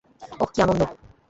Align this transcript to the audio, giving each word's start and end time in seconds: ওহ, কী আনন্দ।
ওহ, 0.39 0.49
কী 0.53 0.59
আনন্দ। 0.63 0.81